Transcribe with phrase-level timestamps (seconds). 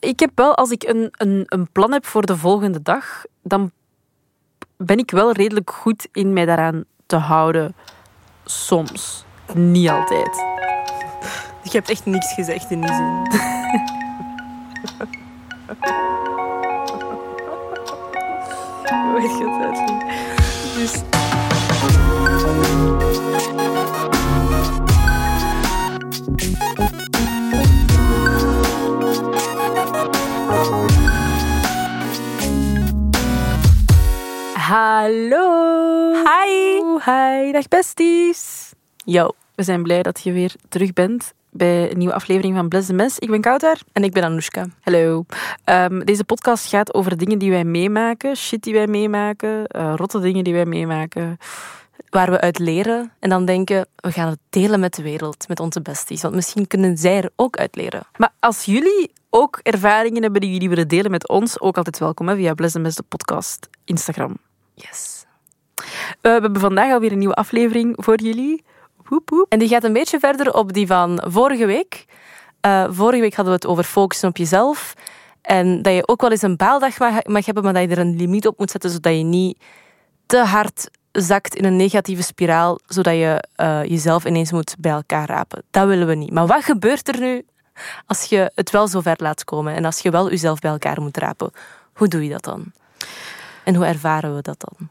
[0.00, 3.70] ik heb wel, als ik een, een, een plan heb voor de volgende dag, dan
[4.76, 7.74] ben ik wel redelijk goed in mij daaraan te houden.
[8.44, 9.24] Soms.
[9.54, 10.36] Niet altijd.
[11.62, 13.22] Je hebt echt niks gezegd in die zin.
[19.14, 19.76] Weet je het?
[20.76, 21.02] Dus...
[34.70, 36.12] Hallo.
[36.14, 36.78] Hi.
[37.04, 37.52] Hi.
[37.52, 38.72] Dag besties.
[39.04, 39.30] Yo.
[39.54, 42.92] We zijn blij dat je weer terug bent bij een nieuwe aflevering van Bless the
[42.92, 43.18] Mess.
[43.18, 43.80] Ik ben Kouter.
[43.92, 44.66] En ik ben Anoushka.
[44.80, 45.24] Hallo.
[45.64, 50.20] Ehm, deze podcast gaat over dingen die wij meemaken, shit die wij meemaken, eh, rotte
[50.20, 51.38] dingen die wij meemaken.
[52.10, 55.60] Waar we uit leren en dan denken, we gaan het delen met de wereld, met
[55.60, 56.22] onze besties.
[56.22, 58.02] Want misschien kunnen zij er ook uit leren.
[58.16, 62.28] Maar als jullie ook ervaringen hebben die jullie willen delen met ons, ook altijd welkom
[62.28, 64.36] hè, via Bless the Mess de podcast Instagram.
[64.88, 65.24] Yes.
[65.76, 65.84] Eh,
[66.20, 68.64] we hebben vandaag alweer een nieuwe aflevering voor jullie.
[69.04, 69.46] Woep, woep.
[69.48, 72.04] En die gaat een beetje verder op die van vorige week.
[72.60, 74.94] Eh, vorige week hadden we het over focussen op jezelf.
[75.42, 78.16] En dat je ook wel eens een baaldag mag, hebben, maar dat je er een
[78.16, 79.62] limiet op moet zetten, zodat je niet
[80.26, 85.28] te hard zakt in een negatieve spiraal, zodat je eh, jezelf ineens moet bij elkaar
[85.28, 85.62] rapen.
[85.70, 86.32] Dat willen we niet.
[86.32, 87.44] Maar wat gebeurt er nu
[88.06, 91.00] als je het wel zo ver laat komen en als je wel jezelf bij elkaar
[91.00, 91.50] moet rapen?
[91.92, 92.72] Hoe doe je dat dan?
[93.64, 94.88] En hoe ervaren we dat dan?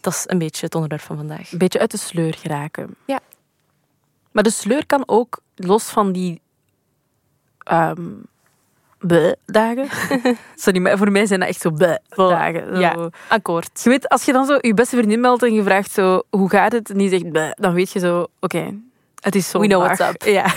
[0.00, 1.52] Dat is een beetje het onderwerp van vandaag.
[1.52, 2.94] Een beetje uit de sleur geraken.
[3.04, 3.20] Ja.
[4.32, 6.40] Maar de sleur kan ook, los van die
[8.98, 9.88] bleh dagen.
[10.54, 12.74] Sorry, maar voor mij zijn dat echt zo dagen.
[12.74, 12.80] Zo.
[12.80, 13.80] Ja, akkoord.
[13.82, 16.50] Je weet, als je dan zo je beste vriendin meldt en je vraagt zo, hoe
[16.50, 16.90] gaat het?
[16.90, 18.74] En die zegt dan weet je zo, oké,
[19.24, 20.22] het is zo We know what's up.
[20.38, 20.54] Ja.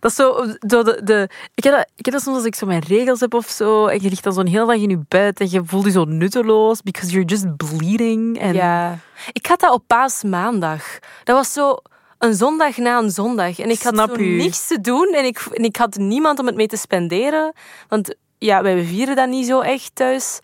[0.00, 2.54] dat is zo, zo de, de, ik, heb dat, ik heb dat soms als ik
[2.54, 5.00] zo mijn regels heb of zo, en je ligt dan zo'n hele dag in je
[5.08, 8.52] bed en je voelt je zo nutteloos, because you're just bleeding.
[8.52, 8.98] Ja.
[9.32, 10.98] Ik had dat op paasmaandag.
[11.24, 11.76] Dat was zo
[12.18, 13.58] een zondag na een zondag.
[13.58, 14.36] En ik had Snap zo u.
[14.36, 17.52] niks te doen en ik, en ik had niemand om het mee te spenderen.
[17.88, 20.38] Want ja, wij vieren dat niet zo echt thuis.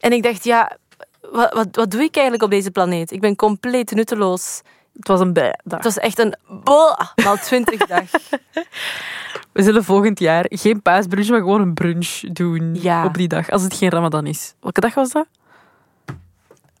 [0.00, 0.76] En ik dacht, ja,
[1.30, 3.10] wat, wat, wat doe ik eigenlijk op deze planeet?
[3.10, 4.60] Ik ben compleet nutteloos.
[4.96, 5.78] Het was een bleh dag.
[5.78, 6.34] Het was echt een
[7.24, 8.04] maal twintig dag.
[9.52, 13.04] We zullen volgend jaar geen paasbrunch, maar gewoon een brunch doen Ja.
[13.04, 14.54] op die dag, als het geen ramadan is.
[14.60, 15.26] Welke dag was dat?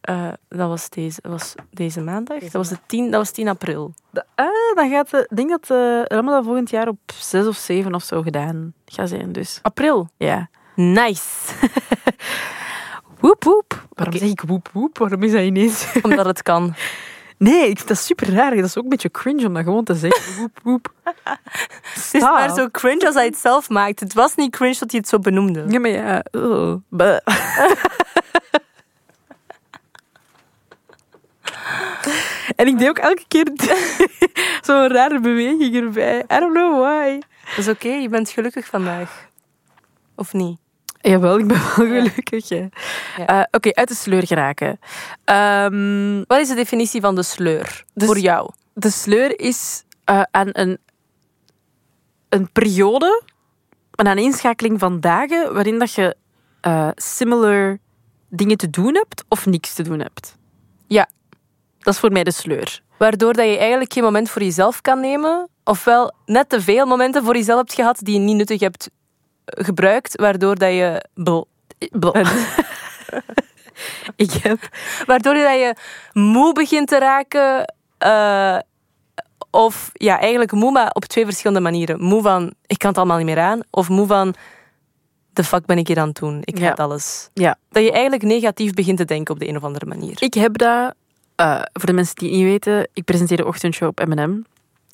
[0.00, 2.38] Eh, dat, was deze, was deze maandag.
[2.40, 3.94] Dat was, de 10, dat was 10 april.
[4.10, 7.56] De- ah, dan gaat de, ik denk dat de ramadan volgend jaar op 6 of
[7.56, 9.32] 7 of zo gedaan gaat zijn.
[9.32, 10.08] Dus April.
[10.16, 10.48] ja.
[10.74, 11.22] Nice.
[13.20, 13.86] Woep woep.
[13.94, 14.98] Waarom zeg ik woep woep?
[14.98, 15.92] Waarom is dat ineens?
[16.02, 16.74] Omdat het kan.
[17.40, 18.56] Nee, ik vind dat super raar.
[18.56, 20.34] Dat is ook een beetje cringe om dat gewoon te zeggen.
[20.40, 20.92] Woep woep.
[21.14, 24.00] Het is maar zo cringe als hij het zelf maakt.
[24.00, 25.64] Het was niet cringe dat hij het zo benoemde.
[25.68, 26.22] Ja, maar ja.
[26.88, 27.18] bleh.
[32.56, 33.52] En ik deed ook elke keer
[34.66, 36.18] zo'n rare beweging erbij.
[36.18, 37.18] I don't know why.
[37.48, 39.28] Dat is oké, je bent gelukkig vandaag.
[40.14, 40.58] Of niet?
[41.00, 42.48] Jawel, ik ben wel gelukkig.
[42.48, 42.68] Ja.
[43.26, 44.78] Eh, Oké, uit de sleur geraken.
[45.24, 48.50] Ehm, Wat is de definitie van de sleur voor jou?
[48.74, 50.78] de sleur is eh, aan een,
[52.28, 53.22] een periode,
[53.94, 56.16] een aaneenschakeling van dagen waarin dat je
[56.60, 57.78] eh, similar
[58.28, 60.36] dingen te doen hebt of niks te doen hebt.
[60.86, 61.08] Ja.
[61.78, 62.80] Dat is voor mij de sleur.
[62.96, 65.48] Waardoor dat je eigenlijk geen moment voor jezelf kan nemen.
[65.64, 68.90] Ofwel net te veel momenten voor jezelf hebt gehad die je niet nuttig hebt
[69.58, 70.16] gebruikt.
[70.20, 71.04] Waardoor dat je...
[71.14, 71.42] bl-
[74.16, 74.68] Ik heb
[75.06, 75.74] Waardoor dat je
[76.12, 77.74] moe begint te raken.
[77.98, 78.58] eh,
[79.50, 82.02] of ja, eigenlijk moe, maar op twee verschillende manieren.
[82.02, 83.60] Moe van, ik kan het allemaal niet meer aan.
[83.70, 84.34] Of moe van,
[85.32, 86.38] de fuck ben ik hier aan het doen?
[86.44, 86.66] Ik Ja.
[86.66, 87.30] haat alles.
[87.34, 87.56] Ja.
[87.70, 90.22] Dat je eigenlijk negatief begint te denken op de een of andere manier.
[90.22, 90.94] Ik heb dat,
[91.36, 94.42] eh, voor de mensen die het niet weten, ik presenteer de ochtendshow op M&M.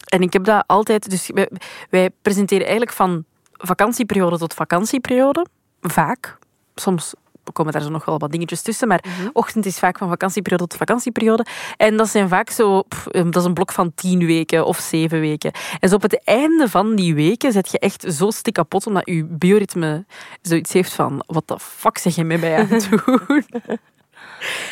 [0.05, 1.51] En ik heb dat altijd, dus wij,
[1.91, 3.25] wij presenteren eigenlijk van
[3.57, 5.47] vakantieperiode tot vakantieperiode.
[5.81, 6.39] Vaak.
[6.75, 7.15] Soms
[7.53, 10.79] komen daar zo nog wel wat dingetjes tussen, maar ochtend is vaak van vakantieperiode tot
[10.79, 11.47] vakantieperiode.
[11.77, 14.79] En dat zijn vaak zo, pff, eh, dat is een blok van tien weken of
[14.79, 15.53] zeven weken.
[15.81, 19.03] En zo op het einde van die weken zet je echt zo stik kapot, omdat
[19.07, 20.05] je bioritme
[20.43, 23.45] zoiets heeft van, wat de fuck zeg je met mij aan het doen?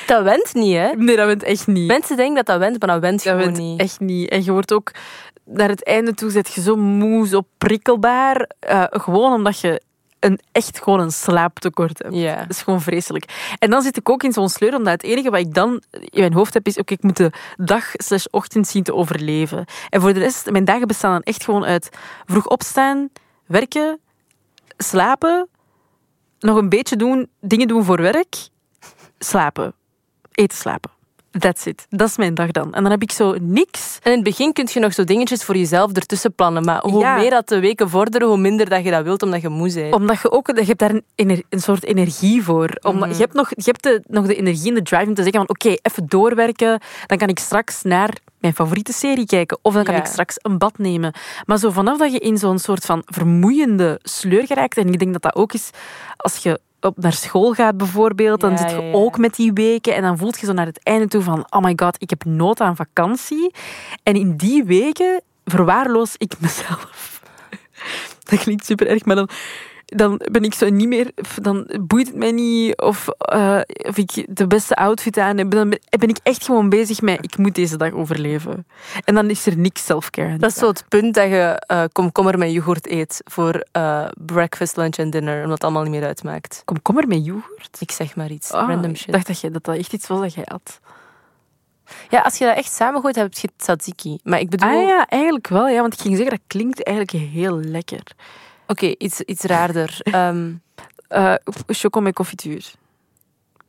[0.07, 0.89] Dat went niet, hè?
[0.97, 1.87] Nee, dat bent echt niet.
[1.87, 3.81] Mensen denken dat dat went, maar dat went Dat gewoon niet.
[3.81, 4.31] echt niet.
[4.31, 4.91] En je wordt ook
[5.45, 8.51] naar het einde toe zet je zo moe, zo prikkelbaar.
[8.59, 9.83] eh, gewoon omdat je
[10.25, 12.15] een, echt gewoon een slaaptekort hebt.
[12.39, 13.55] Dat is gewoon vreselijk.
[13.59, 16.21] En dan zit ik ook in zo'n sleur, omdat het enige wat ik dan in
[16.21, 19.65] mijn hoofd heb is, oké, ik moet de dag slash ochtend zien te overleven.
[19.89, 21.89] En voor de rest, mijn dagen bestaan dan echt gewoon uit
[22.25, 23.09] vroeg opstaan,
[23.47, 24.01] werken,
[24.77, 25.49] slapen,
[26.39, 28.49] nog een beetje doen, dingen doen voor werk,
[29.19, 29.75] slapen,
[30.33, 30.94] eten, slapen.
[31.39, 31.87] That's it.
[31.89, 32.75] Dat is mijn dag dan.
[32.75, 33.99] En dan heb ik zo niks.
[34.03, 36.65] En in het begin kun je nog zo dingetjes voor jezelf ertussen plannen.
[36.65, 37.17] Maar hoe Ja.
[37.17, 39.95] meer dat de weken vorderen, hoe minder dat je dat wilt, omdat je moe bent.
[39.95, 42.69] Omdat je ook, je hebt daar een, een soort energie voor.
[42.83, 45.23] Omdat, Je hebt, nog, je hebt de, nog de energie en de drive om te
[45.23, 46.81] zeggen van oké, even doorwerken.
[47.07, 49.59] Dan kan ik straks naar mijn favoriete serie kijken.
[49.63, 50.01] Of dan kan Ja.
[50.01, 51.13] ik straks een bad nemen.
[51.47, 54.77] Maar zo vanaf dat je in zo'n soort van vermoeiende sleur geraakt.
[54.77, 55.71] En ik denk dat dat ook is
[56.17, 58.41] als je op naar school gaat bijvoorbeeld.
[58.41, 58.93] Dan Ja, zit je ja, ja.
[58.93, 59.95] ook met die weken.
[59.95, 62.25] En dan voelt je zo naar het einde toe van oh my god, ik heb
[62.25, 63.55] nood aan vakantie.
[64.03, 67.21] En in die weken verwaarloos ik mezelf.
[68.29, 69.29] Dat klinkt super erg, maar dan,
[69.95, 71.11] dan ben ik zo niet meer.
[71.43, 75.51] Dan boeit het mij niet of, eh, of ik de beste outfit aan heb.
[75.51, 75.69] Dan
[75.99, 77.25] ben, ik echt gewoon bezig met.
[77.25, 78.67] Ik moet deze dag overleven.
[79.05, 80.37] En dan is er niks self-care.
[80.37, 84.77] Dat is zo het punt dat je eh, komkommer met yoghurt eet voor eh, breakfast,
[84.77, 86.63] lunch en dinner, omdat het allemaal niet meer uitmaakt.
[86.65, 87.77] Komkommer met yoghurt.
[87.81, 88.51] Ik zeg maar iets.
[88.51, 89.13] Ah, Random Ik shit.
[89.13, 90.81] dacht dat, je, dat dat echt iets was dat jij had.
[92.09, 94.19] Ja, als je dat echt samengooit, heb je tzatziki.
[94.23, 94.69] Maar ik bedoel...
[94.69, 95.69] Ah ja, eigenlijk wel.
[95.69, 98.03] Ja, want ik ging zeggen, dat klinkt eigenlijk heel lekker.
[98.67, 99.99] Oké, iets, iets raarder.
[100.03, 100.53] Ehm,
[101.09, 101.35] Eh
[101.67, 102.73] choco met confituur.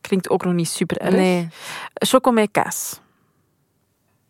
[0.01, 1.15] Klinkt ook nog niet super erg.
[1.15, 1.47] nee.
[1.93, 2.99] Choco met kaas.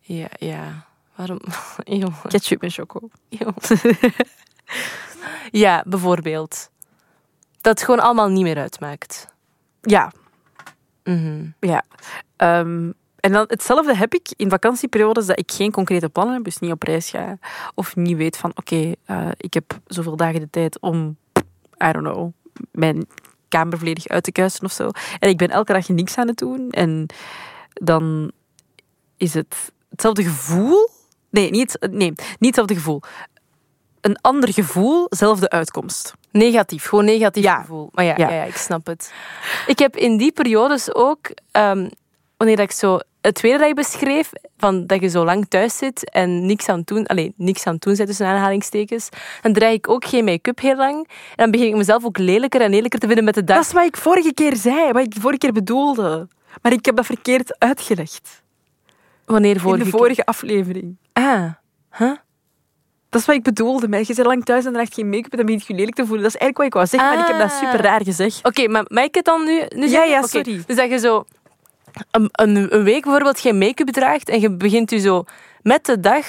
[0.00, 0.86] Ja, ja.
[1.14, 1.40] Waarom?
[2.28, 3.08] Ketchup en choco.
[5.50, 6.70] Ja, bijvoorbeeld.
[7.60, 9.26] Dat het gewoon allemaal niet meer uitmaakt.
[9.80, 10.12] Ja,
[11.04, 11.46] Mhm.
[11.60, 11.82] Ja.
[12.36, 12.90] Ehm,
[13.20, 16.72] en dan hetzelfde heb ik in vakantieperiodes dat ik geen concrete plannen heb, dus niet
[16.72, 17.38] op reis ga.
[17.74, 21.16] Of niet weet van, oké, eh, ik heb zoveel dagen de tijd om,
[21.84, 22.30] I don't know,
[22.72, 23.06] mijn
[23.48, 24.90] kamer volledig uit te kuisen of zo.
[25.18, 26.70] En ik ben elke dag niks aan het doen.
[26.70, 27.06] En
[27.72, 28.30] dan
[29.16, 30.88] is het hetzelfde gevoel.
[31.30, 33.00] Nee, niet, nee, niet hetzelfde gevoel.
[34.00, 36.12] Een ander gevoel, zelfde uitkomst.
[36.30, 37.60] Negatief, gewoon negatief Ja.
[37.60, 37.88] gevoel.
[37.92, 38.28] Maar ja, Ja.
[38.28, 38.34] ja.
[38.34, 39.12] Ja, ik snap het.
[39.66, 41.88] Ik heb in die periodes ook, ehm,
[42.36, 45.76] wanneer dat ik zo het tweede dat je beschreef, van dat je zo lang thuis
[45.78, 49.08] zit en niks aan het doen, alleen niks aan het doen zit tussen aanhalingstekens,
[49.42, 50.96] dan draag ik ook geen make-up heel lang.
[51.08, 53.56] En dan begin ik mezelf ook lelijker en lelijker te vinden met de dag.
[53.56, 56.28] Dat is wat ik vorige keer zei, wat ik de vorige keer bedoelde.
[56.62, 58.42] Maar ik heb dat verkeerd uitgelegd.
[59.24, 59.98] Wanneer vorige in de keer?
[60.00, 60.96] vorige aflevering.
[61.12, 61.44] Ah,
[61.98, 62.14] huh?
[63.10, 63.88] Dat is wat ik bedoelde.
[63.88, 65.96] Maar je zit lang thuis en je geen make-up en dan begint je je lelijk
[65.96, 66.22] te voelen.
[66.22, 67.72] Dat is eigenlijk wat ik wou zeggen, maar ik heb dat Ah.
[67.72, 68.40] super raar gezegd.
[68.44, 70.08] Oké, maar mag ik het dan nu, nu Ja, zeggen?
[70.10, 70.62] ja, sorry.
[70.66, 71.24] Dus dat je zo
[72.10, 75.24] een, een, week bijvoorbeeld geen make-up draagt en je begint je zo
[75.62, 76.26] met de dag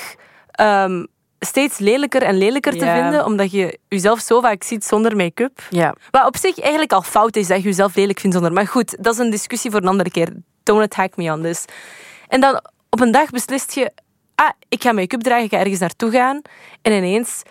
[0.52, 1.06] ehm,
[1.40, 5.62] steeds lelijker en lelijker te vinden, omdat je jezelf zo vaak ziet zonder make-up.
[5.70, 5.96] Ja.
[6.12, 8.54] Wat op zich eigenlijk al fout is dat je jezelf lelijk vindt zonder...
[8.54, 10.30] Maar goed, dat is een discussie voor een andere keer.
[10.64, 11.66] Don't attack me on this.
[12.28, 13.92] En dan op een dag beslist je...
[14.36, 16.42] Ah, ik ga make-up dragen, ik ga ergens naartoe gaan.
[16.82, 17.44] En ineens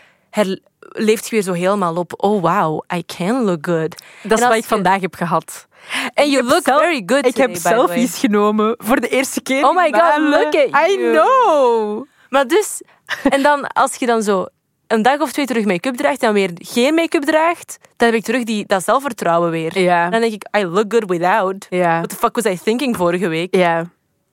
[0.80, 2.12] leeft je weer zo helemaal op.
[2.16, 4.02] Oh, wow, I can look good.
[4.22, 5.65] Dat is wat ik je- vandaag heb gehad.
[6.14, 9.64] You heb look very good Ik today, heb selfies genomen voor de eerste keer.
[9.64, 11.12] Oh my God, look at I you.
[11.12, 12.06] know.
[12.28, 12.82] Maar dus...
[13.28, 14.46] En dan, als je dan zo
[14.86, 18.24] een dag of twee terug make-up draagt en weer geen make-up draagt, dan heb ik
[18.24, 19.78] terug die, dat zelfvertrouwen weer.
[19.78, 20.10] Ja.
[20.10, 21.66] Dan denk ik, I look good without.
[21.70, 21.96] Ja.
[21.96, 23.54] What the fuck was I thinking vorige week?
[23.56, 23.84] Ja.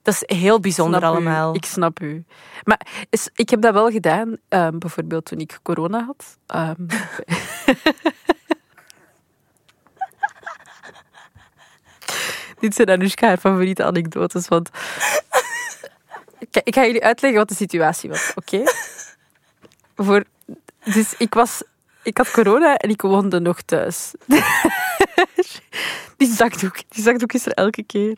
[0.01, 1.15] Dat is heel bijzonder Snap u.
[1.15, 1.55] allemaal.
[1.55, 2.25] Ik snap u.
[2.63, 2.79] Maar
[3.09, 6.37] is, ik heb dat wel gedaan, ehm, bijvoorbeeld toen ik corona had.
[6.47, 6.73] Ehm,
[12.63, 14.69] Dit zijn Anushka haar favoriete anekdotes, want...
[16.63, 18.63] Ik ga jullie uitleggen wat de situatie was, oké?
[19.95, 20.23] Voor...
[20.83, 21.63] Dus ik was...
[22.03, 24.11] Ik had corona en ik woonde nog thuis.
[26.17, 28.17] Die zakdoek, die zakdoek is er elke keer.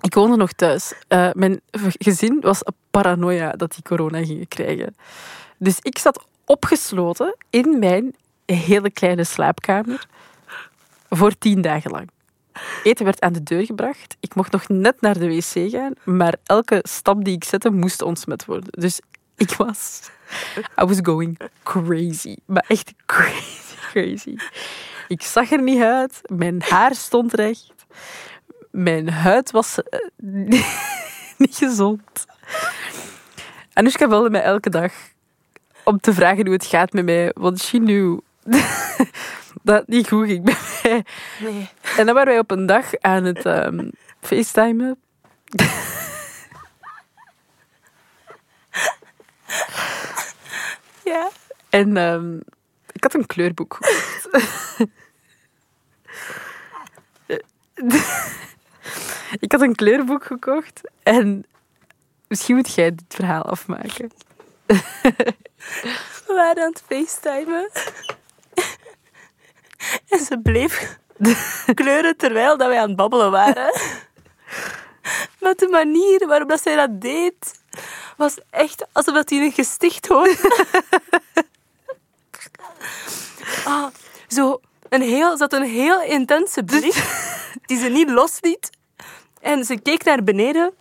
[0.00, 0.92] Ik woonde nog thuis.
[1.08, 1.60] Eh, mijn
[1.98, 4.96] gezin was paranoia dat die corona gingen krijgen.
[5.58, 8.14] Dus ik zat opgesloten in mijn
[8.46, 10.06] hele kleine slaapkamer
[11.08, 12.08] voor tien dagen lang.
[12.82, 14.16] Eten werd aan de deur gebracht.
[14.20, 18.02] Ik mocht nog net naar de wc gaan, maar elke stap die ik zette moest
[18.02, 18.68] ontsmet worden.
[18.70, 19.00] Dus
[19.36, 20.10] ik was...
[20.82, 22.36] I was going crazy.
[22.44, 24.36] Maar echt crazy, crazy.
[25.08, 26.20] Ik zag er niet uit.
[26.26, 27.72] Mijn haar stond recht.
[28.70, 30.00] Mijn huid was eh,
[31.38, 32.26] niet gezond.
[33.72, 34.92] Anushka belde mij elke dag
[35.84, 37.30] om te vragen hoe het gaat met mij.
[37.34, 38.18] Want she knew
[39.62, 41.04] dat niet goed ging bij mij.
[41.40, 41.68] Nee.
[41.96, 43.88] En dan waren wij op een dag aan het ehm
[44.20, 44.98] facetimen.
[51.04, 51.30] Ja.
[51.70, 52.36] En ehm,
[52.92, 54.28] ik had een kleurboek gekocht.
[59.44, 61.46] ik had een kleurboek gekocht en
[62.28, 64.10] misschien moet jij dit verhaal afmaken.
[66.26, 67.70] We waren aan het facetimen.
[70.08, 70.98] En ze bleef
[71.74, 73.72] kleuren terwijl dat wij aan het babbelen waren.
[75.40, 77.60] Maar de manier waarop dat zij dat deed,
[78.16, 80.36] was echt alsof dat hij een gesticht hoorde.
[83.64, 83.86] Ah,
[84.28, 86.94] zo een heel, ze had een heel intense blik
[87.66, 88.70] die ze niet losliet.
[89.40, 90.74] En ze keek naar beneden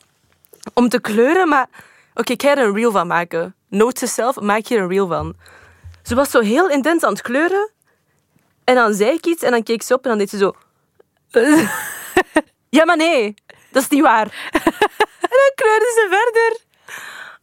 [0.73, 1.69] om te kleuren, maar
[2.13, 3.55] oké, ik ga er een reel van maken.
[3.67, 5.35] Note to self, maak je er een reel van.
[6.03, 7.69] Ze was zo heel intens aan het kleuren.
[8.69, 10.53] En dan zei ik iets en dan keek ze op en dan deed ze zo...
[12.77, 13.33] ja, maar nee,
[13.71, 14.49] dat is niet waar.
[14.51, 16.59] en dan kleurde ze verder.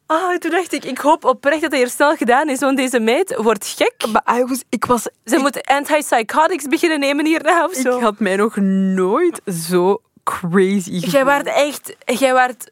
[0.07, 3.01] Ah, toen dacht ik, ik hoop oprecht dat hij er snel gedaan is, want deze
[3.01, 3.95] meid wordt gek.
[4.13, 5.09] Maar was, ik was...
[5.25, 7.97] Ze moet antipsychotics beginnen nemen hierna of zo.
[7.97, 11.25] Ik had mij nog nooit zo crazy Jij gevoeld.
[11.25, 11.97] waart echt...
[12.05, 12.71] Jij waart...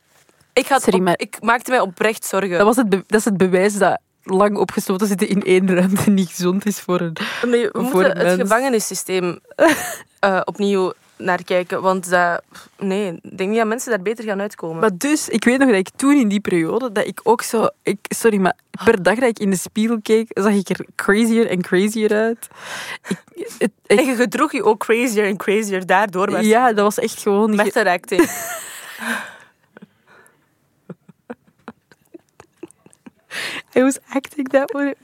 [0.52, 2.50] Ik, had Sorry, op- maar- ik maakte mij oprecht zorgen.
[2.58, 6.28] Dat, was het dat is het bewijs dat lang opgesloten zitten in één ruimte niet
[6.31, 7.16] gezond is voor een...
[7.43, 8.40] Maar we voor moeten het mens.
[8.40, 9.38] gevangenissysteem
[10.21, 11.83] eh, opnieuw naar kijken.
[11.83, 12.43] Want dat,
[12.78, 14.78] nee, ik denk niet dat mensen daar beter gaan uitkomen.
[14.81, 17.69] Maar dus, ik weet nog dat ik toen in die periode, dat ik ook zo...
[17.83, 21.47] Ik, sorry, maar per dag dat ik in de spiegel keek, zag ik er crazier
[21.47, 22.49] en crazier uit.
[23.09, 23.19] Ik,
[23.59, 26.31] het, ik- en je gedroeg je ook crazier en crazier daardoor.
[26.31, 27.57] Maar ja, dat was echt gewoon...
[27.57, 28.31] met de acting.
[33.76, 34.95] I was acting that way.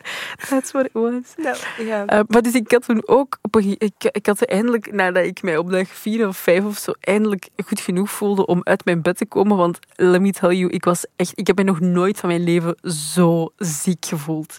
[0.49, 1.35] That's what it was.
[1.79, 2.03] ja.
[2.13, 5.43] Uh, maar dus ik had toen ook, op een, ik, ik had eindelijk, nadat ik
[5.43, 9.03] mij op dag vier of vijf of zo eindelijk goed genoeg voelde om uit mijn
[9.03, 11.81] bed te komen, want let me tell you, ik was echt, ik heb me nog
[11.81, 12.77] nooit van mijn leven
[13.17, 14.59] zo ziek gevoeld.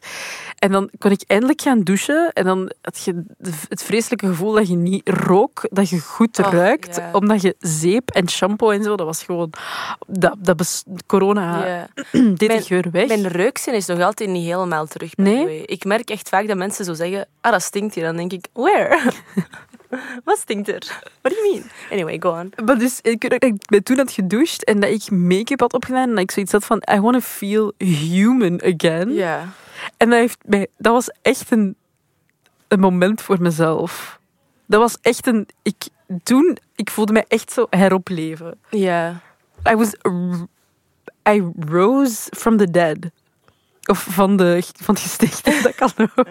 [0.60, 3.24] En dan kon ik eindelijk gaan douchen en dan had je
[3.70, 8.10] het vreselijke gevoel dat je niet rook, dat je goed Oh, ruikt, omdat je zeep
[8.10, 9.54] en shampoo en zo, dat was gewoon,
[10.08, 11.88] dat, dat corona Ja.
[12.12, 13.08] deed Mijn- de geur weg.
[13.08, 15.16] Mijn reukzin is nog altijd niet helemaal terug.
[15.16, 15.66] Nee?
[15.66, 18.04] Ik merk echt vaak dat mensen zo zeggen: Ah, dat stinkt hier.
[18.04, 19.12] Dan denk ik: Where?
[20.24, 21.02] Wat stinkt er?
[21.22, 21.64] What do you mean?
[21.92, 22.54] Anyway, go on.
[22.66, 25.60] Maar dus, ik weet ook dat ik me toen had gedoucht en dat ik make-up
[25.60, 29.14] had opgedaan en dat ik zoiets had van, I want to feel human again.
[29.14, 29.48] Ja.
[29.98, 31.76] En dat, heeft mij, dat was echt een,
[32.68, 34.20] een moment voor mezelf.
[34.66, 35.48] Dat was echt een...
[35.62, 35.88] Ik,
[36.24, 38.60] toen, ik voelde mij echt zo heropleven.
[38.70, 39.22] Ja.
[39.70, 39.94] I was...
[41.30, 42.98] I rose from the dead.
[43.86, 46.28] Of van, de, van het gesticht, dat kan ook.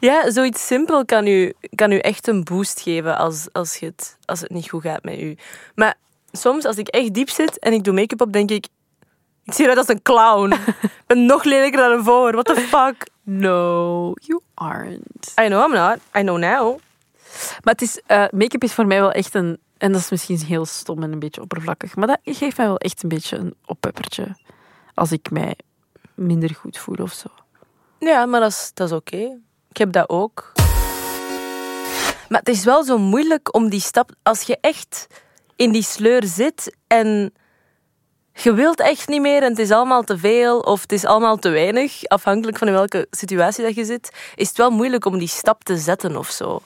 [0.00, 4.40] Ja, zoiets simpel kan u, kan u echt een boost geven als, als, het, als
[4.40, 5.36] het niet goed gaat met u.
[5.74, 5.94] Maar
[6.32, 8.66] soms, als ik echt diep zit en ik doe make-up op, denk ik...
[9.44, 10.52] Ik zie eruit als een clown.
[10.82, 12.32] Ik ben nog lelijker dan ervoor.
[12.32, 13.08] What the fuck?
[13.22, 15.32] No, you aren't.
[15.40, 15.98] I know I'm not.
[16.16, 16.78] I know now.
[17.62, 19.58] Maar het is, eh, make-up is voor mij wel echt een...
[19.78, 21.96] En dat is misschien heel stom en een beetje oppervlakkig.
[21.96, 24.36] Maar dat geeft mij wel echt een beetje een oppeppertje.
[24.98, 25.56] Als ik mij
[26.14, 27.28] minder goed voel of zo.
[27.98, 29.38] Ja, maar dat is, dat is oké.
[29.70, 30.52] Ik heb dat ook.
[32.28, 34.10] Maar het is wel zo moeilijk om die stap...
[34.22, 35.06] Als je echt
[35.56, 37.32] in die sleur zit en
[38.32, 41.36] je wilt echt niet meer en het is allemaal te veel of het is allemaal
[41.36, 45.18] te weinig, afhankelijk van in welke situatie dat je zit, is het wel moeilijk om
[45.18, 46.60] die stap te zetten of zo.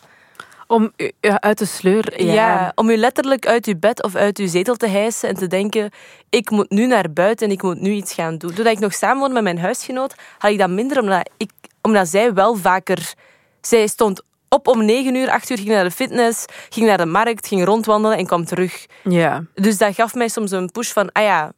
[0.73, 2.23] Om u- uit de sleur...
[2.25, 2.33] Ja.
[2.35, 2.73] Ja.
[2.75, 5.91] om je letterlijk uit je bed of uit je zetel te hijsen en te denken,
[6.31, 8.55] ik moet nu naar buiten en ik moet nu iets gaan doen.
[8.55, 11.51] Toen ik nog samenwoonde met mijn huisgenoot, had ik dat minder, omdat, ik,
[11.83, 13.13] omdat zij wel vaker...
[13.61, 17.07] Zij stond op om negen uur, acht uur ging naar de fitness, ging naar de
[17.07, 18.87] markt, ging rondwandelen en kwam terug.
[19.03, 19.45] ja.
[19.55, 21.53] Dus dat gaf mij soms een push van, ah ja,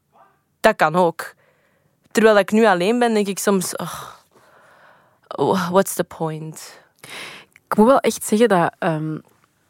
[0.61, 1.35] dat kan ook.
[2.11, 3.77] Terwijl ik nu alleen ben, denk ik soms,
[5.37, 6.83] oh, what's the point?
[7.75, 9.19] Ik moet wel echt zeggen dat ehm,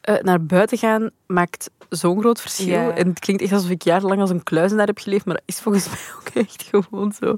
[0.00, 2.92] eh, naar buiten gaan maakt zo'n groot verschil.
[2.92, 5.60] En het klinkt echt alsof ik jarenlang als een kluizenaar heb geleefd, maar dat is
[5.60, 7.36] volgens mij ook echt gewoon zo.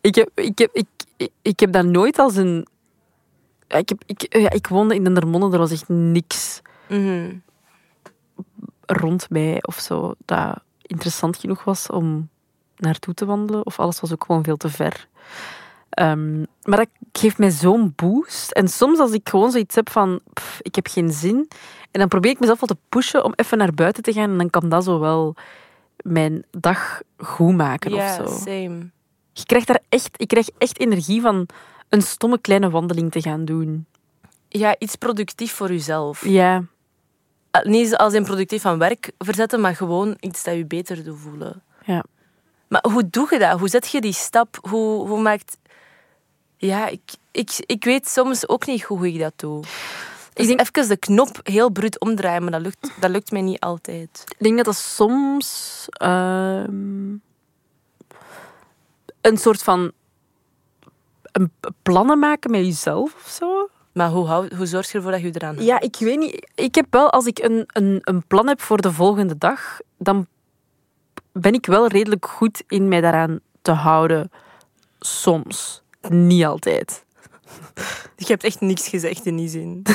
[0.00, 0.86] Ik heb, ik heb, ik,
[1.16, 2.66] ik, ik heb dat nooit als een...
[3.68, 7.34] Ik, heb, ik, ja, ik woonde in Dendermonde, er was echt niks Mhm.
[8.86, 12.28] rond mij of zo dat interessant genoeg was om
[12.76, 13.66] naartoe te wandelen.
[13.66, 15.08] Of alles was ook gewoon veel te ver.
[15.90, 18.50] Ehm, maar dat geeft mij zo'n boost.
[18.50, 21.48] En soms als ik gewoon zoiets heb van, pff, ik heb geen zin.
[21.90, 24.30] En dan probeer ik mezelf wel te pushen om even naar buiten te gaan.
[24.30, 25.34] En dan kan dat zo wel
[26.02, 28.26] mijn dag goed maken of zo.
[28.26, 28.90] same.
[29.32, 31.46] Je krijgt daar echt, ik krijg echt energie van
[31.88, 33.86] een stomme kleine wandeling te gaan doen.
[34.48, 36.24] Ja, iets productief voor jezelf.
[36.26, 36.64] Ja,
[37.56, 41.18] Uh, Niet als in productief van werk verzetten, maar gewoon iets dat je beter doet
[41.18, 41.62] voelen.
[41.84, 42.04] ja.
[42.68, 43.58] Maar hoe doe je dat?
[43.58, 44.58] Hoe zet je die stap?
[44.70, 45.58] Hoe, hoe maakt...
[46.58, 47.00] Ja, ik,
[47.30, 49.64] ik, ik weet soms ook niet hoe ik dat doe.
[50.34, 53.60] Ik denk even de knop heel bruut omdraaien, maar dat lukt, dat lukt mij niet
[53.60, 54.24] altijd.
[54.26, 57.16] Ik denk dat dat soms ehm,
[59.20, 59.92] een soort van
[61.32, 63.68] een plannen maken met jezelf of zo.
[63.92, 65.68] Maar hoe, hou, hoe zorg je ervoor dat je je eraan houdt?
[65.68, 66.48] Ja, ik weet niet.
[66.54, 70.26] Ik heb wel, als ik een, een, een plan heb voor de volgende dag, dan
[71.32, 74.30] ben ik wel redelijk goed in mij daaraan te houden.
[74.98, 75.82] Soms.
[76.00, 77.04] Niet altijd.
[78.16, 79.82] Je hebt echt niks gezegd in die zin.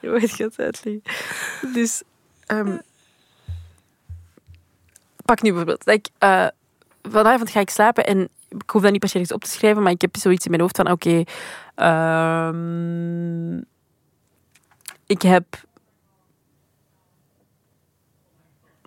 [0.00, 1.02] Je weet het uitleggen.
[1.72, 2.02] Dus,
[2.46, 2.78] ehm,
[5.24, 5.84] pak nu bijvoorbeeld.
[5.84, 6.46] dat ik, eh,
[7.02, 9.82] vanavond ga ik slapen en ik hoef dat niet per se eens op te schrijven,
[9.82, 11.22] maar ik heb zoiets in mijn hoofd van, oké,
[11.74, 13.56] ehm,
[15.06, 15.44] ik heb...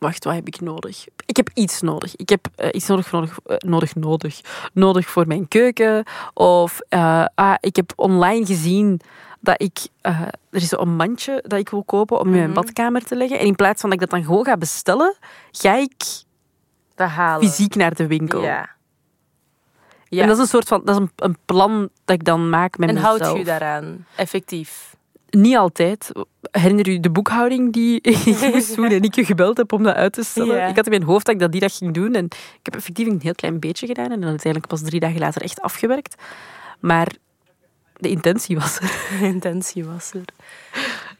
[0.06, 1.06] Wacht, wat heb ik nodig?
[1.26, 2.16] Ik heb iets nodig.
[2.16, 4.42] Ik heb eh, iets nodig, nodig, eh, nodig, nodig,
[4.74, 6.04] nodig voor mijn keuken.
[6.34, 9.02] Of eh, ah, ik heb online gezien
[9.40, 9.88] dat ik...
[10.02, 13.40] er is een mandje dat ik wil kopen om in mijn badkamer te leggen.
[13.40, 15.16] En in plaats van dat ik dat dan gewoon ga bestellen,
[15.52, 16.04] ga ik
[16.96, 17.48] Dat halen.
[17.48, 18.42] fysiek naar de winkel.
[18.42, 18.70] Ja.
[20.08, 20.22] ja.
[20.22, 20.82] En dat is een soort van...
[20.84, 23.20] Dat is een, een plan dat ik dan maak met en mezelf.
[23.20, 24.06] houd je daaraan?
[24.16, 24.95] Effectief.
[25.36, 26.12] Niet altijd.
[26.52, 29.96] Herinner u de boekhouding die ik moest doen en ik je gebeld heb om dat
[29.96, 30.56] uit te stellen?
[30.56, 30.68] Ja.
[30.68, 32.76] Ik had in mijn hoofd dat ik dat die dag ging doen en ik heb
[32.76, 36.16] effectief een heel klein beetje gedaan en dan uiteindelijk pas drie dagen later echt afgewerkt.
[36.80, 37.16] Maar
[37.98, 38.92] de intentie was er.
[39.20, 40.26] De intentie was er.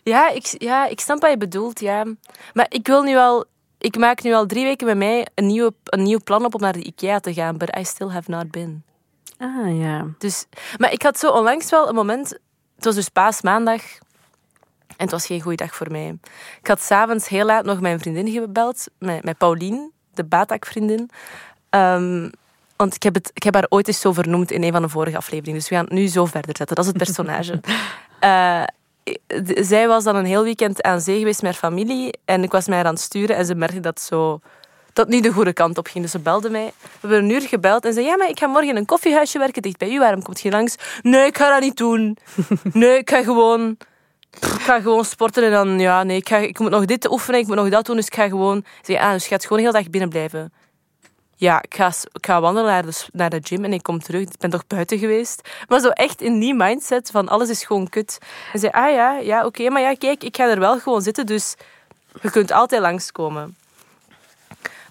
[0.04, 2.06] Ja ik, ja, ik snap wat je bedoelt, ja.
[2.54, 3.46] Maar ik wil nu al...
[3.78, 6.62] Ik maak nu al drie weken met mij een, nieuwe, een nieuw plan op om
[6.62, 8.84] naar de IKEA te gaan, but I still have not been.
[9.38, 10.08] Ah ja.
[10.18, 10.46] Dus,
[10.78, 12.40] maar ik had zo onlangs wel een moment...
[12.76, 13.82] Het was dus paasmaandag.
[14.98, 16.18] En het was geen goede dag voor mij.
[16.62, 18.88] Ik had s'avonds heel laat nog mijn vriendin gebeld.
[18.98, 21.10] Met, met Paulien, de Batak-vriendin.
[21.70, 22.30] Ehm,
[22.76, 24.90] want ik heb, het, ik heb haar ooit eens zo vernoemd in een van de
[24.90, 25.60] vorige afleveringen.
[25.60, 26.76] Dus we gaan het nu zo verder zetten.
[26.76, 27.60] Dat is het personage.
[28.20, 28.64] Eh,
[29.62, 32.14] zij was dan een heel weekend aan zee geweest met haar familie.
[32.26, 33.36] En ik was mij aan het sturen.
[33.36, 34.40] En ze merkte dat zo
[34.94, 36.04] dat niet de goede kant op ging.
[36.04, 36.74] Dus ze belde mij.
[36.82, 39.40] We hebben een uur gebeld en zei: Ja, maar ik ga morgen in een koffiehuisje
[39.40, 40.00] werken dicht bij u.
[40.00, 40.76] Waarom komt je langs?
[41.02, 42.18] Nee, ik ga dat niet doen.
[42.74, 43.78] Nee, ik ga gewoon.
[44.42, 47.40] Ik ga gewoon sporten en dan, ja, nee, ik, ga, ik moet nog dit oefenen,
[47.40, 48.66] ik moet nog dat doen, dus ik ga gewoon...
[48.82, 50.54] Zei, ah, dus je gaat gewoon de hele dag binnen blijven.
[51.36, 54.22] Ja, ik ga, ik ga wandelen naar de, naar de gym en ik kom terug.
[54.22, 55.50] Ik ben toch buiten geweest?
[55.68, 58.18] Maar zo echt in die mindset van alles is gewoon kut.
[58.54, 61.26] En zei, ah ja, ja, oké, maar ja, kijk, ik ga er wel gewoon zitten,
[61.26, 61.56] dus
[62.22, 63.56] je kunt altijd langskomen.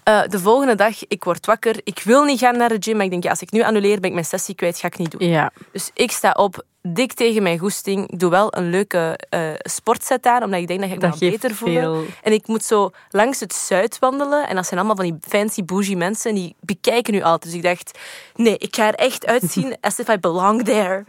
[0.03, 1.81] Eh, de volgende dag, ik word wakker.
[1.83, 3.99] Ik wil niet gaan naar de gym, maar ik denk, ja, als ik nu annuleer,
[3.99, 5.29] ben ik mijn sessie kwijt, ga ik niet doen.
[5.29, 5.51] Ja.
[5.71, 8.11] Dus ik sta op, dik tegen mijn goesting.
[8.11, 11.19] Ik doe wel een leuke eh, sportset aan, omdat ik denk dat ik me Dat
[11.19, 12.05] dan beter voel.
[12.21, 14.47] En ik moet zo langs het zuid wandelen.
[14.47, 16.29] En dat zijn allemaal van die fancy bougie mensen.
[16.29, 17.43] En die bekijken nu altijd.
[17.43, 17.99] Dus ik dacht,
[18.35, 21.03] nee, ik ga er echt uitzien as if I belong there.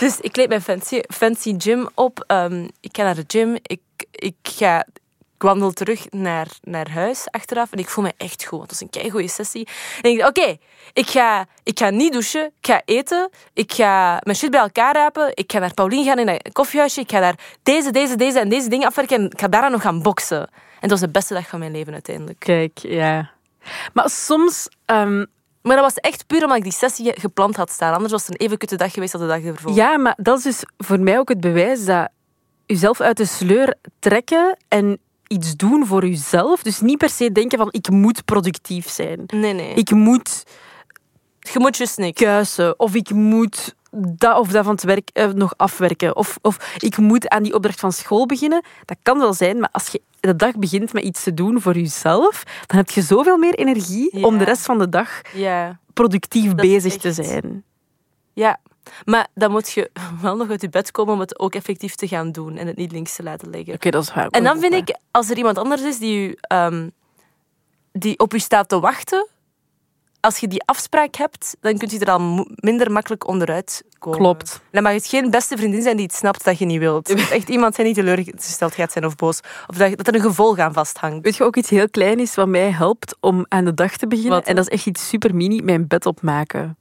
[0.00, 2.24] dus ik kleed mijn fancy, fancy gym op.
[2.26, 3.56] Ehm, ik ga naar de gym.
[3.62, 3.80] Ik,
[4.10, 4.84] ik ga...
[5.40, 8.58] Ik wandel terug naar, naar huis achteraf en ik voel me echt goed.
[8.58, 9.68] want Het was een keigoede sessie.
[10.02, 10.56] En ik dacht, oké,
[10.92, 14.94] ik, ga, ik ga niet douchen, ik ga eten, ik ga mijn shit bij elkaar
[14.94, 18.38] rapen, ik ga naar Paulien gaan in een koffiehuisje, ik ga daar deze, deze, deze
[18.40, 20.40] en deze dingen afwerken en ik ga daarna nog gaan boksen.
[20.40, 22.38] En dat was de beste dag van mijn leven uiteindelijk.
[22.38, 23.30] Kijk, ja.
[23.92, 24.68] Maar soms...
[24.84, 25.24] ehm,
[25.62, 27.94] Maar dat was echt puur omdat ik die sessie gepland had staan.
[27.94, 29.72] Anders was het een even kutte dag geweest als de dag ervoor.
[29.72, 32.08] Ja, maar dat is dus voor mij ook het bewijs dat
[32.66, 34.98] jezelf uit de sleur trekken en
[35.32, 36.62] iets doen voor jezelf.
[36.62, 39.22] Dus niet per se denken van ik moet productief zijn.
[39.26, 39.74] Nee, nee.
[39.74, 40.44] Ik moet
[41.52, 42.20] Je moet just niks.
[42.22, 46.16] kuisen of ik moet dat of dat van het werk eh, nog afwerken.
[46.16, 48.64] Of, of ik moet aan die opdracht van school beginnen.
[48.84, 51.74] Dat kan wel zijn, maar als je de dag begint met iets te doen voor
[51.74, 54.26] jezelf, dan heb je zoveel meer energie Ja.
[54.26, 55.78] om de rest van de dag Ja.
[55.92, 57.64] productief Dat bezig te zijn.
[58.32, 58.58] ja.
[59.04, 59.90] Maar dan moet je
[60.22, 62.76] wel nog uit je bed komen om het ook effectief te gaan doen en het
[62.76, 63.74] niet links te laten liggen.
[63.74, 64.28] Oké, dat is waar.
[64.28, 66.88] En dan vind ik, als er iemand anders is die, u, ehm,
[67.92, 69.28] die op u staat te wachten,
[70.20, 74.18] als je die afspraak hebt, dan kunt je er al minder makkelijk onderuit komen.
[74.18, 74.60] Klopt.
[74.70, 77.08] Dan mag het geen beste vriendin zijn die het snapt dat je niet wilt.
[77.08, 79.40] Het moet echt iemand zijn die teleurgesteld gaat zijn of boos.
[79.66, 81.24] Of dat, dat er een gevolg aan vasthangt.
[81.24, 84.06] Weet je ook iets heel klein is wat mij helpt om aan de dag te
[84.06, 84.38] beginnen?
[84.38, 84.46] Wat?
[84.46, 86.76] En dat is echt iets super mini, mijn bed opmaken.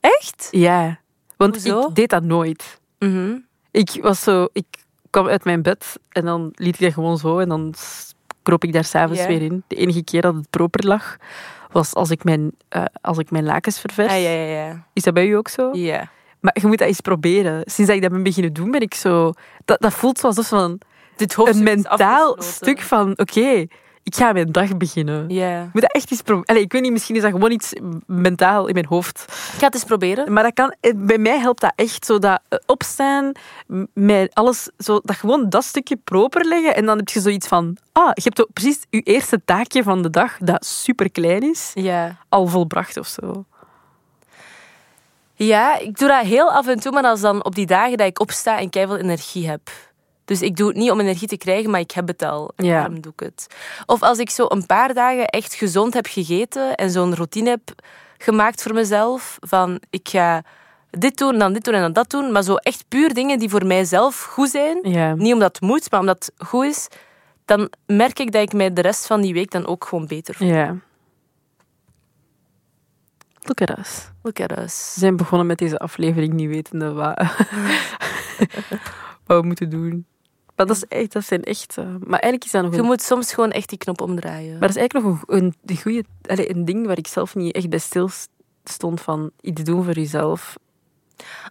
[0.00, 0.48] Echt?
[0.50, 1.00] Ja.
[1.36, 1.88] Want Hoezo?
[1.88, 2.80] ik deed dat nooit.
[2.98, 3.36] Mhm.
[3.70, 4.48] Ik was zo...
[4.52, 4.64] Ik
[5.10, 7.74] kwam uit mijn bed en dan liet ik dat gewoon zo en dan
[8.42, 9.26] kroop ik daar s'avonds Ja.
[9.26, 9.62] weer in.
[9.66, 11.16] De enige keer dat het proper lag,
[11.72, 14.12] was als ik mijn, eh, als ik mijn lakens ververs.
[14.12, 14.86] Ah, ja, ja, ja.
[14.92, 15.70] Is dat bij u ook zo?
[15.72, 16.10] Ja.
[16.40, 17.62] Maar je moet dat eens proberen.
[17.64, 19.32] Sinds dat ik dat ben beginnen doen, ben ik zo...
[19.64, 20.80] Dat, dat voelt zoals van
[21.16, 23.18] Dit een mentaal stuk van...
[23.18, 23.66] Oké,
[24.02, 25.28] ik ga mijn dag beginnen.
[25.28, 25.62] Ja.
[25.62, 26.62] Ik moet dat echt eens proberen.
[26.62, 27.72] Ik weet niet, misschien is dat gewoon iets
[28.06, 29.24] mentaal in mijn hoofd.
[29.28, 30.32] Ik ga het eens proberen.
[30.32, 33.32] Maar dat kan, eh, bij mij helpt dat echt zo dat eh, opstaan,
[33.94, 36.74] met alles, zo, dat gewoon dat stukje proper leggen.
[36.74, 40.02] En dan heb je zoiets van, ah, je hebt ook precies je eerste taakje van
[40.02, 42.16] de dag, dat super klein is, Ja.
[42.28, 43.44] al volbracht of zo.
[45.34, 48.06] Ja, ik doe dat heel af en toe, maar is dan op die dagen dat
[48.06, 49.70] ik opsta en veel energie heb.
[50.30, 52.52] Dus ik doe het niet om energie te krijgen, maar ik heb het al.
[52.56, 52.78] En Ja.
[52.78, 53.46] daarom doe ik het.
[53.86, 57.60] Of als ik zo een paar dagen echt gezond heb gegeten en zo'n routine heb
[58.18, 59.36] gemaakt voor mezelf.
[59.40, 60.42] Van ik ga
[60.90, 62.32] dit doen, dan dit doen en dan dat doen.
[62.32, 64.78] Maar zo echt puur dingen die voor mijzelf goed zijn.
[64.82, 65.14] Ja.
[65.14, 66.88] Niet omdat het moet, maar omdat het goed is.
[67.44, 70.34] Dan merk ik dat ik mij de rest van die week dan ook gewoon beter
[70.34, 70.48] voel.
[70.48, 70.76] Ja.
[73.42, 74.08] Look at us.
[74.22, 74.92] Look at us.
[74.94, 77.18] We zijn begonnen met deze aflevering niet wetende wat,
[79.26, 80.06] wat we moeten doen.
[80.60, 81.76] Maar dat, is echt, dat zijn echt...
[81.78, 82.84] eh, maar eigenlijk is dat nog Je een...
[82.84, 84.50] moet soms gewoon echt die knop omdraaien.
[84.50, 87.54] Maar dat is eigenlijk nog een, een, die goeie, een ding waar ik zelf niet
[87.54, 88.08] echt bij stil
[88.64, 90.54] stond van iets doen voor jezelf.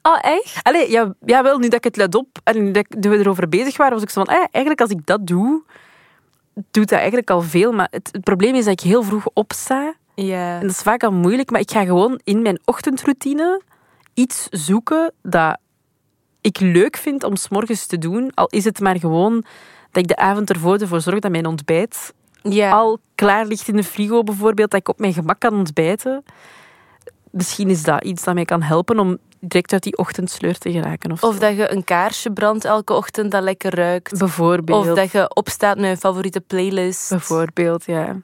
[0.02, 0.60] Oh, echt?
[0.64, 3.18] Allee, ja, ja, wel, nu dat ik het let op en nu dat, ik- we
[3.18, 5.64] erover bezig waren, was ik zo van, ah, eigenlijk als ik dat doe,
[6.54, 7.72] doet dat eigenlijk al veel.
[7.72, 9.94] Maar het, het probleem is dat ik heel vroeg opsta.
[10.16, 10.56] Ja.
[10.56, 13.62] En dat is vaak al moeilijk, maar ik ga gewoon in mijn ochtendroutine
[14.14, 15.58] iets zoeken dat
[16.42, 18.32] ik leuk vind om 's morgens te doen.
[18.34, 19.44] Al is het maar gewoon
[19.92, 22.72] dat ik de avond ervoor ervoor zorg dat mijn ontbijt Ja.
[22.72, 26.24] al klaar ligt in de frigo bijvoorbeeld, dat ik op mijn gemak kan ontbijten.
[27.32, 31.12] Misschien is dat iets dat mij kan helpen om direct uit die ochtendsleur te geraken.
[31.12, 34.18] Of, Of dat je een kaarsje brandt elke ochtend dat lekker ruikt.
[34.20, 34.88] bijvoorbeeld.
[34.88, 37.10] Of dat je opstaat met een favoriete playlist.
[37.10, 38.16] Bijvoorbeeld, ja.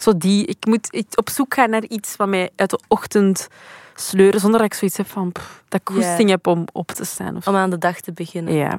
[0.00, 0.46] Zo die.
[0.46, 3.48] Ik moet op zoek gaan naar iets wat mij uit de ochtend
[3.96, 5.32] sleuren, zonder dat ik zoiets heb van...
[5.32, 7.36] pff, dat ik goesting heb om op te staan.
[7.36, 7.48] Of.
[7.48, 8.54] Om aan de dag te beginnen.
[8.54, 8.78] Ja.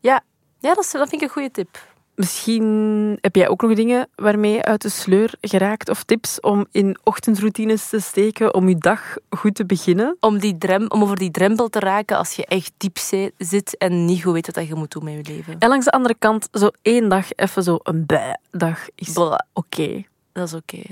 [0.00, 0.20] Ja,
[0.58, 1.90] ja dat, is, dat vind ik een goede tip.
[2.14, 6.66] Misschien heb jij ook nog dingen waarmee je uit de sleur geraakt of tips om
[6.70, 10.16] in ochtendroutines te steken om je dag goed te beginnen.
[10.20, 13.76] Om, die drem, om over die drempel te raken als je echt diep zi- zit
[13.76, 15.56] en niet goed weet wat je moet doen met je leven.
[15.58, 19.16] En langs de andere kant, zo één dag even zo een bij-dag is
[19.52, 20.02] oké.
[20.32, 20.82] Dat is oké.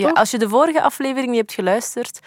[0.00, 2.20] Ja, als je de vorige aflevering niet hebt geluisterd,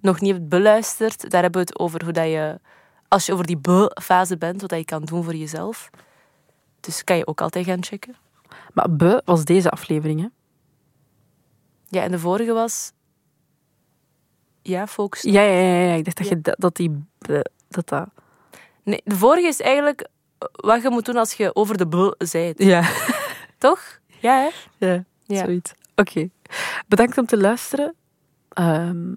[0.00, 2.60] nog niet hebt beluisterd, daar hebben we het over hoe dat je,
[3.08, 5.90] als je over die be-fase bent, wat dat je kan doen voor jezelf.
[6.80, 8.16] Dus kan je ook altijd gaan checken.
[8.74, 10.26] Maar be was deze aflevering, hè?
[11.88, 12.92] Ja, en de vorige was...
[14.62, 15.22] Ja, focus.
[15.22, 15.94] Ja, ja, ja, ja.
[15.94, 17.04] Ik dacht dat, je dat, dat die...
[17.68, 18.08] dat dat...
[18.82, 20.08] Nee, de vorige is eigenlijk
[20.52, 22.62] wat je moet doen als je over de be zijt.
[22.62, 22.90] Ja.
[23.58, 23.98] Toch?
[24.20, 24.86] Ja, hè?
[24.86, 25.44] ja, Ja.
[25.44, 25.72] zoiets.
[25.94, 26.28] Oké.
[26.88, 27.94] Bedankt om te luisteren.
[28.48, 29.08] Ehm,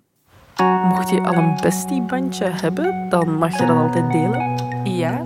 [0.88, 4.56] mocht je al een bestiebandje hebben, dan mag je dat altijd delen.
[4.84, 5.24] Ja.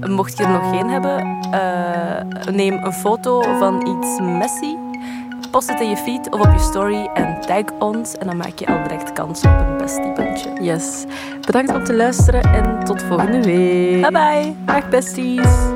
[0.00, 4.76] Mocht je er nog geen hebben, eh, neem een foto van iets messy.
[5.50, 8.16] Post het in je feed of op je story en tag ons.
[8.16, 10.52] En dan maak je al direct kans op een bestiebandje.
[10.60, 11.04] Yes.
[11.40, 14.00] Bedankt om te luisteren en tot volgende week.
[14.00, 14.54] Bye bye!
[14.64, 15.75] Dag besties.